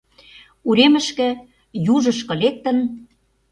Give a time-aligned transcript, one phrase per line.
[0.69, 1.29] Уремышке,
[1.93, 2.77] южышко лектын